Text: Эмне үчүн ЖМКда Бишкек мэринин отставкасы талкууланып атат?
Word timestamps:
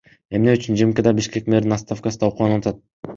Эмне 0.37 0.53
үчүн 0.57 0.79
ЖМКда 0.79 1.13
Бишкек 1.19 1.51
мэринин 1.55 1.75
отставкасы 1.77 2.21
талкууланып 2.25 2.67
атат? 2.67 2.81